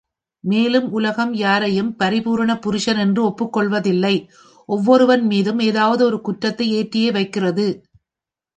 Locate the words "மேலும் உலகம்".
0.43-1.33